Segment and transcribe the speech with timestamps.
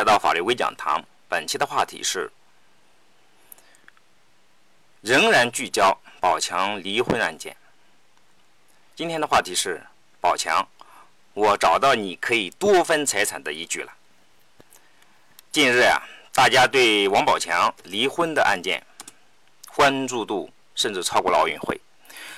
[0.00, 2.32] 来到法律微讲堂，本期的话题是
[5.02, 7.54] 仍然聚焦宝强离婚案件。
[8.96, 9.78] 今天的话题是
[10.18, 10.66] 宝强，
[11.34, 13.92] 我找到你可以多分财产的依据了。
[15.52, 16.00] 近日呀，
[16.32, 18.82] 大家对王宝强离婚的案件
[19.74, 21.78] 关注度甚至超过了奥运会。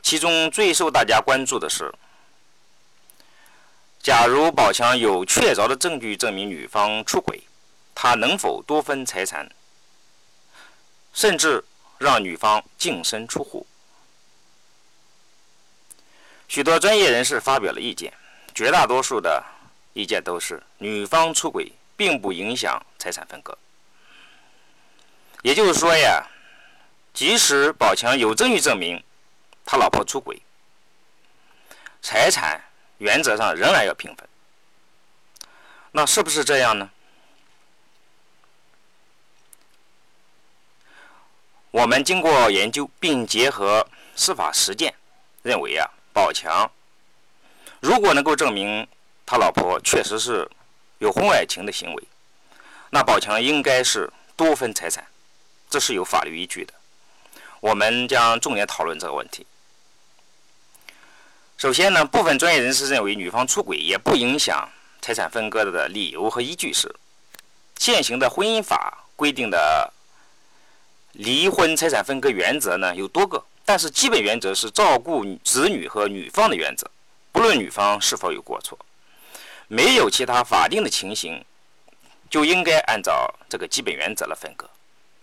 [0.00, 1.92] 其中最受大家关注的是。
[4.00, 7.42] 假如宝强有确凿的证据证明女方出轨，
[8.00, 9.50] 他能否多分财产，
[11.12, 11.64] 甚至
[11.98, 13.66] 让女方净身出户？
[16.46, 18.12] 许多专业人士发表了意见，
[18.54, 19.44] 绝大多数的
[19.94, 23.58] 意见都是女方出轨并不影响财产分割。
[25.42, 26.24] 也就是说呀，
[27.12, 29.02] 即使宝强有证据证明
[29.66, 30.40] 他老婆出轨，
[32.00, 32.62] 财产。
[32.98, 34.28] 原则上仍然要平分，
[35.92, 36.90] 那是不是这样呢？
[41.70, 44.94] 我们经过研究并结合司法实践，
[45.42, 46.70] 认为啊，宝强
[47.80, 48.86] 如果能够证明
[49.26, 50.48] 他老婆确实是
[50.98, 52.02] 有婚外情的行为，
[52.90, 55.06] 那宝强应该是多分财产，
[55.68, 56.72] 这是有法律依据的。
[57.60, 59.46] 我们将重点讨论这个问题。
[61.58, 64.68] 首先呢，部分专业人士认为女方出轨也不影响
[65.02, 66.94] 财产分割的理由和依据是，
[67.76, 69.92] 现行的婚姻法规定的
[71.12, 76.88] 离婚财产分割原则呢有多个，但是基本原则是照顾子女和女方的原则，
[77.32, 78.78] 不论女方是否有过错，
[79.66, 81.44] 没有其他法定的情形，
[82.30, 84.68] 就应该按照这个基本原则来分割。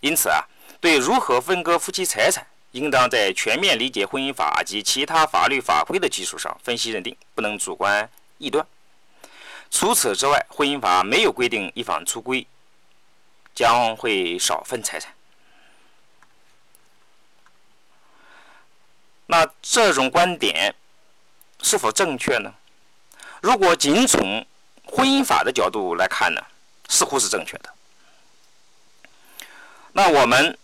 [0.00, 0.44] 因此啊，
[0.80, 2.46] 对如何分割夫妻财产。
[2.72, 8.08] 应当在全面理解婚姻法及其他法律法规的基础上分析认定，不能主观
[8.40, 8.66] 臆断。
[9.70, 12.46] 除此之外，婚姻法没有规定一方出轨
[13.54, 15.12] 将会少分财产。
[19.32, 20.74] 那这种观点
[21.62, 22.52] 是否正确呢？
[23.40, 24.46] 如果仅从
[24.84, 26.42] 婚姻法的角度来看呢，
[26.90, 27.72] 似乎是正确的。
[29.94, 30.58] 那我们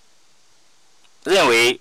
[1.25, 1.81] 认为。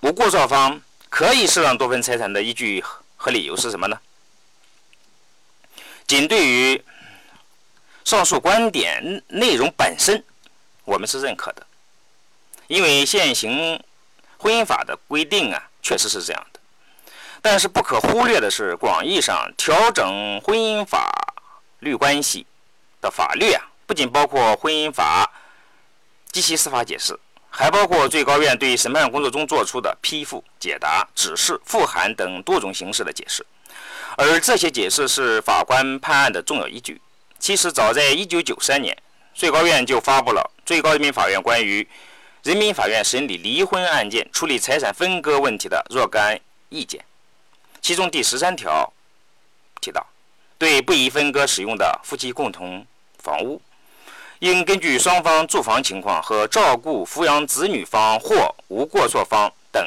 [0.00, 2.84] 无过错方可以适当多分财产的依据
[3.16, 4.00] 和理由是什么呢？
[6.06, 6.84] 仅对于
[8.04, 10.24] 上述观点内容本身，
[10.84, 11.66] 我们是认可的，
[12.68, 13.82] 因为现行
[14.38, 16.60] 婚姻法的规定啊，确实是这样的。
[17.42, 21.10] 但是不可忽略的是，广义上调整婚姻法
[21.80, 22.46] 律关系
[23.00, 25.30] 的法律啊，不仅包括婚姻法
[26.32, 27.18] 及其司法解释。
[27.50, 33.44] 还包括最高院对审判工作中作出的批复、解答、指示、复函等多种形式的解释，
[34.18, 37.00] 而这些解释是法官判案的重要依据。
[37.38, 38.96] 其实，早在1993年，
[39.34, 41.88] 最高院就发布了《最高人民法院关于
[42.44, 46.38] 人民法院审理离婚案件处理财产分割问题的若干
[46.68, 47.00] 意见》，
[47.82, 48.90] 其中第十三条
[49.80, 50.06] 提到，
[50.56, 52.86] 对不宜分割使用的夫妻共同
[53.18, 53.60] 房屋。
[54.38, 59.84] 应根据双方住房情况和照顾抚养子女方或无过错方等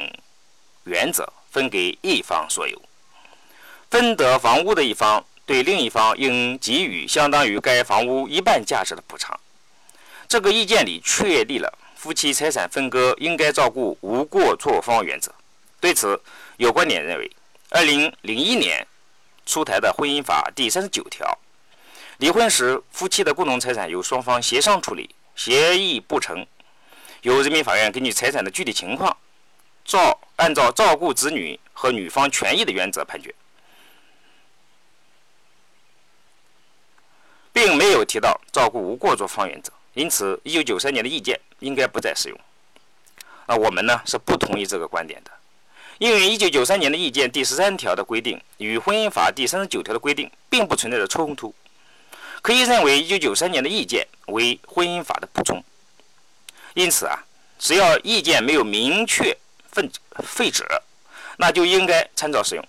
[0.83, 2.81] 原则，分给一方所有。
[3.89, 9.39] 分得房屋的一方对另一方应给予相当于该房屋一半价值的补偿。
[10.27, 15.31] 这个意见里确立了夫妻财产分割应该照顾无过错方原则。
[15.79, 16.19] 对此，
[16.57, 17.31] 有观点认为，
[17.69, 18.87] 二零零一年
[19.45, 21.37] 出台的婚姻法第三十九条。
[22.17, 26.43] 离婚时，夫妻的共同财产由双方协商处理，协议不成，
[27.21, 29.15] 由人民法院根据财产的具体情况，
[29.85, 33.31] 照按照照顾子女和女方权益的原则判决，
[37.53, 39.71] 并没有提到照顾无过错方原则。
[39.93, 42.39] 因此，一九九三年的意见应该不再适用。
[43.47, 45.31] 那我们呢是不同意这个观点的，
[45.97, 51.53] 因为一九九三年的意见第十三条的规定与婚姻法第三十九条的规定并不存在着冲突。
[52.41, 55.63] 可以认为，一九九三年的意见为婚姻法的补充。
[56.73, 57.23] 因此啊，
[57.59, 59.37] 只要意见没有明确
[59.71, 59.89] 废
[60.23, 60.65] 废止，
[61.37, 62.65] 那就应该参照使用。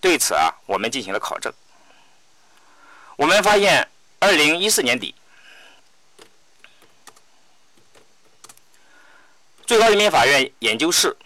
[0.00, 1.52] 对此啊，我们进行了考证。
[3.16, 3.86] 我们发现，
[4.18, 5.14] 二零一四年底，
[9.72, 11.16] 最高人民法院研究室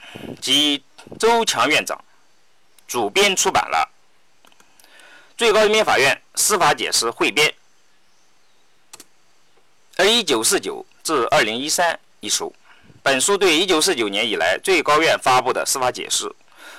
[0.40, 0.80] 及
[1.18, 2.00] 周强院长
[2.86, 3.90] 主编出版了
[5.36, 7.48] 《最高人民法院司法解释汇编》。
[9.96, 12.54] 而一九四九至二零一三一书，
[13.02, 16.32] 本书对一九四九年以来最高院发布的司法解释、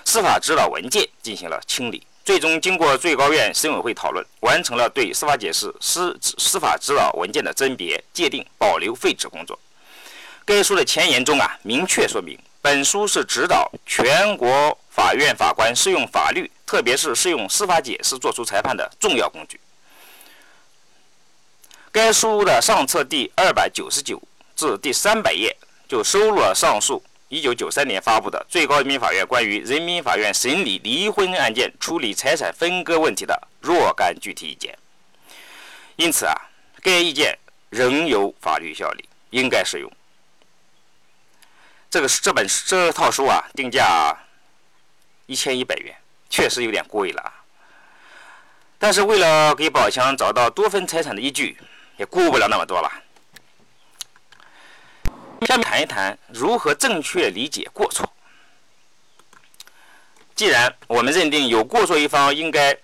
[0.05, 9.59] 司法指导文件进行了清理，最终经过最高院审委会讨论，完成了对司法解释司司法指导文件的甄别、界定、保留、废止工作。
[10.47, 19.59] 该书的前言中啊，明确说明，本书是指导全国法院法官适用法律，特别是适用司法解释作出裁判的重要工具。
[21.91, 24.21] 该书的上册第二百九十九
[24.55, 25.53] 至第三百页
[25.85, 34.73] 就收录了上述一九九三年发布的最高人民法院关于人民法院审理离婚案件处理财产分割问题的若干具体意见。
[35.97, 36.33] 因此啊，
[36.81, 37.37] 该意见
[37.69, 39.91] 仍有法律效力，应该适用。
[41.89, 44.17] 这个这本这套书啊，定价
[45.25, 45.95] 一千一百元，
[46.29, 47.33] 确实有点贵了。
[48.77, 51.57] 但是为了给宝强找到多分财产的依据。
[51.97, 52.91] 也顾不了那么多了。
[55.47, 58.07] 下面谈一谈如何正确理解过错。
[60.35, 62.77] 既然我们认定有过错一方应该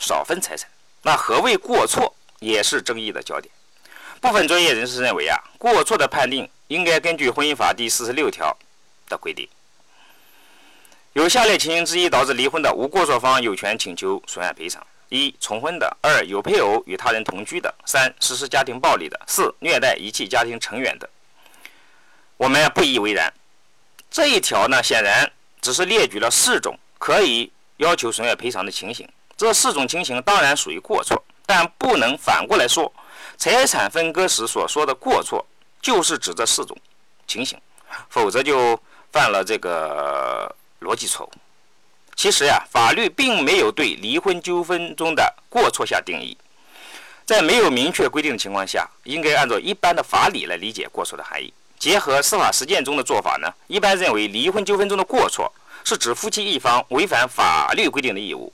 [0.00, 0.68] 少分财产，
[1.02, 3.54] 那何谓过错也是争议的焦点。
[4.20, 8.56] 部分专业人士认为啊，过错的判定应该根据婚姻法第四十六条
[9.08, 9.48] 的规定。
[11.12, 14.84] 有下列情形之一导致离婚的，无过错方有权请求损害赔偿。
[15.08, 21.08] 一、重婚的；二、有配偶与他人同居的；三、实施家庭暴力的；四、虐待遗弃家庭成员的。
[22.36, 23.32] 我们不以为然。
[24.10, 25.30] 这一条呢，显然
[25.62, 29.08] 只是列举了四种可以要求损害赔偿的情形。
[29.36, 32.92] 这四种情形当然属于过错，但不能反过来说，
[33.38, 35.46] 财产分割时所说的过错
[35.80, 36.76] 就是指这四种
[37.28, 37.56] 情形，
[38.10, 38.78] 否则就
[39.12, 41.32] 犯了这个逻辑错误。
[42.16, 46.36] 其实呀，法律并没有对离婚纠纷中的过错下定义，
[47.24, 51.54] 在没有明确规定的情况下，应该按照一般的法理来理解过错的含义。
[51.78, 55.52] 结合司法实践中的做法呢，一般认为离婚纠纷中的过错
[55.84, 58.52] 是指夫妻一方违反法律规定的义务，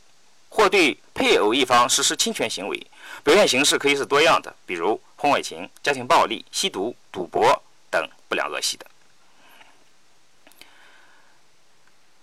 [0.54, 2.86] 或对配偶一方实施侵权行为，
[3.24, 7.60] 表现形式可以是多样的，比如婚外情、家庭暴力、吸毒、赌博
[7.90, 8.86] 等不良恶习的。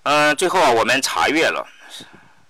[0.04, 1.68] 嗯，最后啊，我们查阅了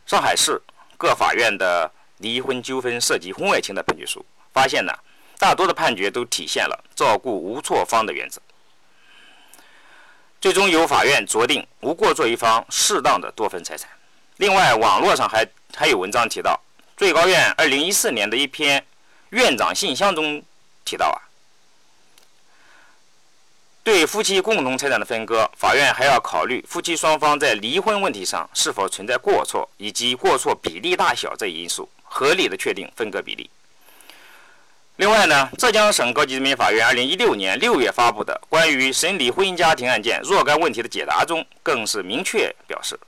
[0.06, 0.62] 上海市
[1.00, 4.24] 各法院的离婚纠纷涉及婚外情的判决书，
[4.54, 4.94] 发现呢，
[5.40, 8.40] 大多的判决都体现了照顾无错方的原则。
[10.40, 13.90] 最终由法院酌定无过错一方适当的多分财产。
[14.38, 15.46] 另外，网络上还
[15.82, 16.62] 还有文章提到，
[16.96, 18.86] 最高院二零一四年的一篇
[19.32, 20.40] 院长信箱中
[20.86, 21.18] 提到啊。
[23.82, 33.50] 对夫妻共同财产的分割，法院还要考虑夫妻双方在离婚问题上是否存在过错，以及过错比例大小这一因素，合理的确定分割比例。
[34.98, 43.00] 另外呢，浙江省高级人民法院二零一六年六月发布的关于审理婚姻家庭案件若干问题的解答中，更是明确表示，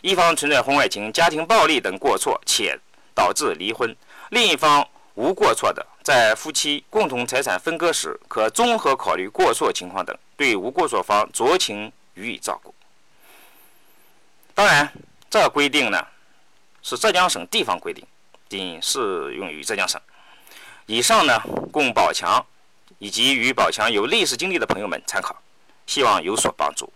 [0.00, 2.78] 一方存在婚外情、家庭暴力等过错且
[3.14, 3.94] 导致离婚，
[4.30, 5.84] 另一方无过错的。
[6.02, 12.74] 在夫妻共同财产分割时，可综合考虑过错情况等，对无过错方酌情予以照顾。
[14.54, 14.90] 当然，
[15.28, 16.06] 这规定呢
[16.82, 18.06] 是浙江省地方规定，
[18.48, 20.00] 仅适用于浙江省。
[20.86, 21.38] 以上呢
[21.70, 22.42] 供宝强
[22.98, 25.36] 以及与宝强有类似经历的朋友们参考，
[25.86, 26.90] 希望有所帮助。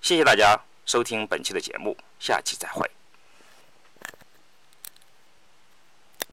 [0.00, 0.56] 谢谢大家
[0.90, 2.84] 收听本期的节目，下期再会。